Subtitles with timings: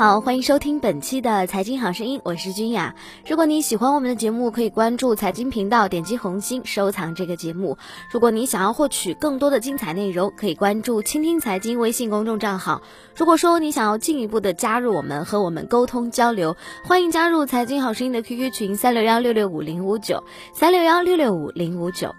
[0.00, 2.94] 好，欢迎收听本期的财经好声音，我是君雅。
[3.28, 7.76] 如果你喜欢我们的节目，可以关注财经频道，点击红心收藏这个节目。
[8.10, 12.80] 如果你想要获取更多的精彩内容，可以关注倾听财经微信公众账号。
[13.14, 20.24] 如果说你想要进一步的加入我们，和我们沟通交流，欢迎加入财经好声音的 QQ 群三六幺六六五零五九
[20.54, 22.14] 三六幺六六五零五九。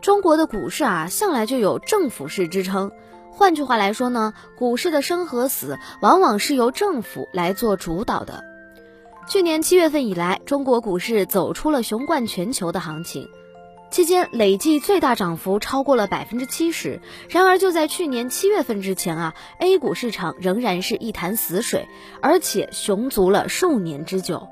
[0.00, 2.90] 中国的股市啊，向来就有政府式之称。
[3.30, 8.44] 换句话来说呢，股市的生和死往往是由政府来做主导的。
[9.28, 13.28] 去年七月份以来，中国股市走出了雄冠全球的行情，
[13.90, 17.00] 期间累计最大涨幅超过了百分之七十。
[17.28, 21.88] 然而，就在去年七月份之前啊，A 股市场仍然是一潭死水，
[22.20, 24.48] 而且熊足了数年之久。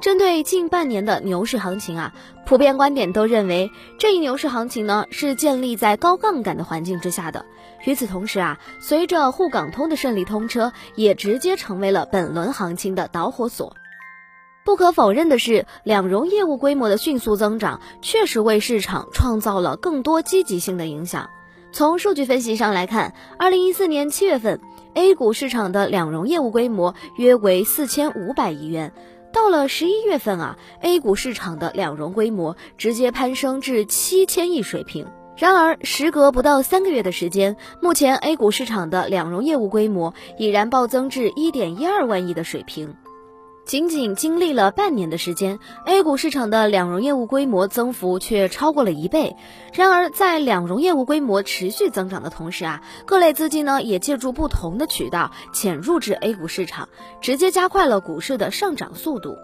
[0.00, 2.14] 针对近半年的牛市行情啊，
[2.46, 7.44] 普遍观点都认为这一牛市行情呢是建立在高杠杆的环境之下的。
[7.84, 13.74] 与此同时啊，随着沪港通的顺利通车，也直接成为了本轮行情的导火索。
[14.64, 21.30] 不可否认的是，两融业务规模的迅速增长，确实为市场创造了更多积极性的影响。
[21.72, 24.60] 从数据分析上来看，二零一四年七月份
[24.94, 28.92] ，A 股市场的两融业务规模约为四千五百亿元。
[29.32, 35.06] 到了十一月份啊，A 股市场的两融规模直接攀升至七千亿水平。
[35.36, 42.94] 然而，时隔不到三个月的时间，目前 A 股市场的两融业务规模已然暴增至一点一二万亿的水平。
[43.64, 49.36] 仅仅经历了半年的时间，A 股市场的两融业务规模增幅却超过了一倍。
[49.72, 56.88] 然而，在两融业务规模持续增长的同时啊，各类资金呢也借助不同的渠道潜入至 A 股市场，
[57.20, 59.38] 直接加快了股市的上涨速度。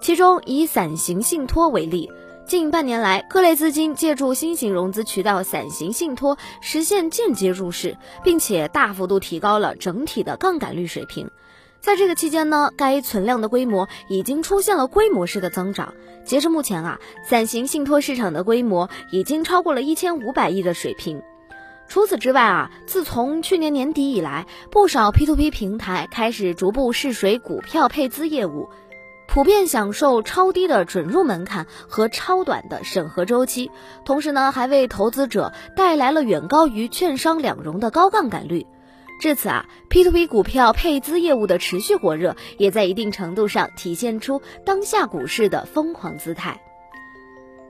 [0.00, 2.08] 其中，以伞形信托为例，
[2.48, 11.30] 近半年来，各类资金借助新型融资渠道伞形信托实现间接入市，并且大幅度提高了整体的杠杆率水平。
[11.78, 15.92] 在这个期间呢，该存量的规模已经出现了规模式的增长。
[16.24, 21.20] 截至目前啊，伞形信托市场的规模已经超过了一千五百亿的水平。
[21.86, 28.70] 除此之外啊，自从去年年底以来，不少 P2P 平台开始逐步试水股票配资业务，
[29.38, 33.70] 普遍享受超低的准入门槛和超短的审核周期，
[34.04, 38.66] 同时呢，还为投资者带来了远高于券商两融的高杠杆率。
[39.20, 46.60] 至此啊，P2P 股票配资业务的持续火热，也在一定程度上体现出当下股市的疯狂姿态。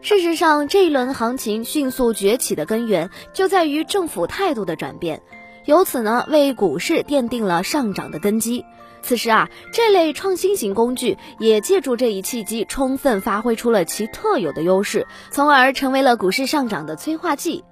[0.00, 5.20] 事实上，这一轮行情迅速崛起的根源就在于政府态度的转变，
[5.68, 8.64] 由此呢，为股市奠定了上涨的根基。
[9.02, 17.64] 此时啊，这类创新型工具也借助这一契机，充分发挥出了其特有的优势，从而成为了股市上涨的催化剂。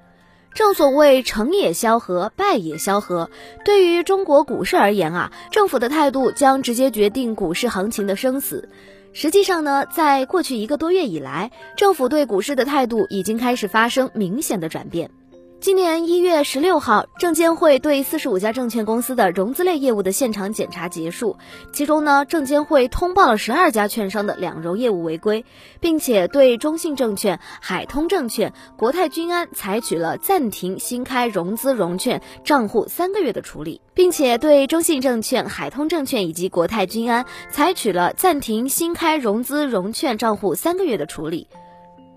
[0.52, 3.30] 正所谓成也萧何，败也萧何。
[3.64, 8.68] 对于中国股市而言啊，政府的态度将直接决定股市行情的生死。
[9.14, 15.10] 实际上呢，在过去一个多月以来，政府对股市的态度已经开始发生明显的转变。
[15.58, 21.36] 今年一月十六号，证监会对四十五家证券公司的融资类业务的现场检查结束。
[21.72, 25.44] 其中呢，证监会通报了十二家券商的两融业务违规，
[25.80, 41.48] 并且对中信证券、海通证券、国泰君安采取了暂停新开融资融券账户三个月的处理，并且对中信证券、海通证券以及国泰君安采取了暂停新开融资融券账户三个月的处理。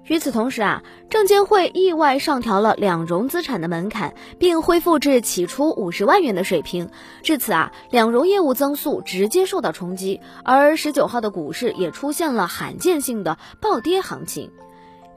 [0.09, 0.81] 与此同时啊，
[1.11, 6.89] 证监会意外上调了两融资产的门槛，并恢复至起初五十万元的水平。
[7.21, 14.51] 至此啊，两融业务增速直接受到冲击，而十九号的股市也出现了罕见性的暴跌行情。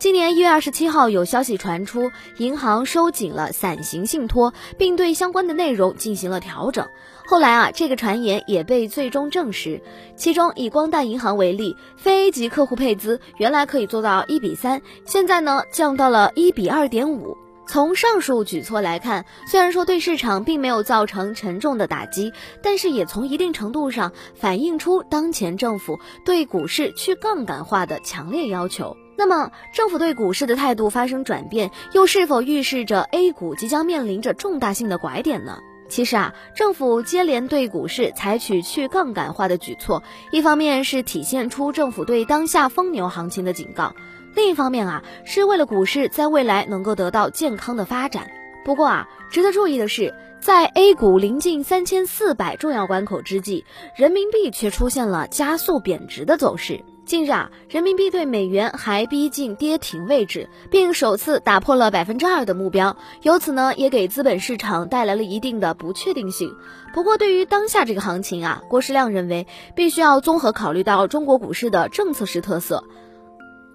[0.02, 6.88] 今年一月二十七号，有消息传出，银行收紧了伞形信托，并对相关的内容进行了调整。
[7.24, 9.80] 后来啊，这个传言也被最终证实。
[10.16, 17.38] 其中以光大银行为例，非 A 级客户配资原来可以做到一比三，现在呢降到了一比二点五。
[17.69, 28.96] 从上述举措来看，虽然说对市场并没有造成沉重的打击，但是也从一定程度上反映出当前政府对股市去杠杆化的强烈要求。
[29.17, 35.59] 那么，政府对股市的态度发生转变，又是否预示着 A 股即将面临着重大性的拐点呢？
[35.88, 43.94] 其实啊，政府接连对股市采取去杠杆化的举措，一方面是体现出政府对当下疯牛行情的警告，
[44.35, 48.31] 另一方面啊，是为了股市在未来能够得到健康的发展。
[48.64, 56.82] 不过啊，值得注意的是，在 A 股临近三千四百重要关口之际，人民币却出现了加速贬值的走势。
[57.12, 66.56] 近日啊，人民币对美元还逼近跌停位置，并首次打破了百分之二的目标，由此呢，也给资本市场带来了一定的不确定性。
[66.94, 72.82] 不过，对于当下这个行情啊，郭世亮认为必须要综合考虑到中国股市的政策式特色。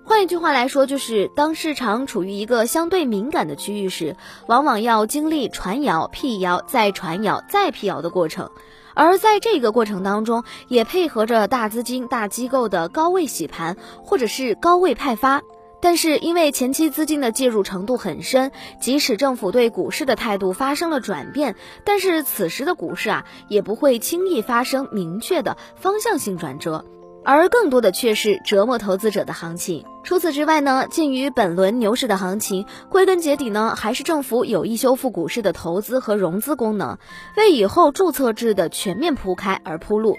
[0.04, 4.16] 换一句话来说，就是当市场处于一个相对敏感的区域时，
[4.48, 8.50] 往往要经历传谣、辟谣、再传谣、再辟谣的过程。
[8.98, 15.44] 而在这个过程当中，也配合着大资金、大机构的高位洗盘，或者是高位派发。
[15.80, 18.52] 但是因为前期资金的介入程度很深，
[18.82, 21.56] 即使政府对股市的态度发生了转变，
[21.86, 26.84] 但是此时的股市啊，也不会轻易发生明确的方向性转折。
[27.24, 29.86] 而更多的却是折磨投资者的行情。
[30.08, 36.98] 除此之外呢，鉴于本轮牛市的行情，归根结底呢，还是政府有意修复股市的投资和融资功能，
[37.36, 40.18] 为以后注册制的全面铺开而铺路。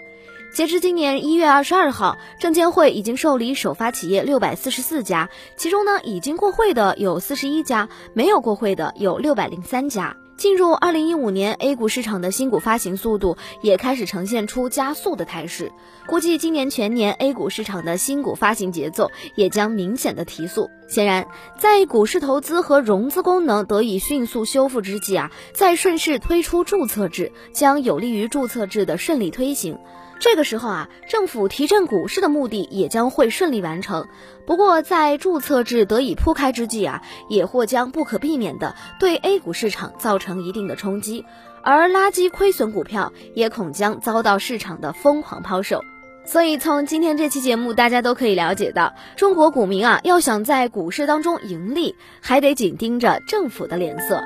[0.52, 10.14] 截至今年一月二十二号，证监会已经受理首发企业六百四十四家，其中呢，已经过会的有四十一家，没有过会的有六百零三家。
[10.38, 15.72] 进入二零一五年，A 股市场的新股发行速度也开始呈现出加速的态势。
[16.06, 20.70] 估计今年全年 A 股市场的新股发行节奏也将明显的提速。
[20.88, 21.26] 显然，
[21.58, 29.76] 在股市投资和融资功能得以迅速修复之际啊，再顺势推出注册制，将有利于注册制的顺利推行。
[30.20, 34.08] 这个时候啊，政府提振股市的目的也将会顺利完成。
[34.46, 41.24] 不过，在注册制得以铺开之际啊，也或将不可避免的对 A 股市场造成一定的冲击，
[41.62, 45.84] 而垃圾亏损股票也恐将遭到市场的疯狂抛售。
[46.24, 54.22] 所以，从今天这期节目，大家都可以了解到，中国股民啊，要想在股市当中盈利，还得紧盯着政府的脸色。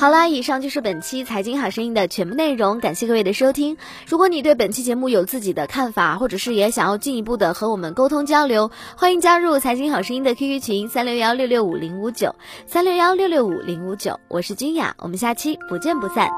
[0.00, 3.76] 好啦，以上就是本期财经好声音的全部内容，感谢各位的收听。
[4.06, 16.30] 如果你对本期节目有自己的看法，或者是也想要进一步的和我们沟通交流，欢迎加入财经好声音的 QQ 群三六幺六六五零五九三六幺六六五零五九，我是君雅，我们下期不见不散。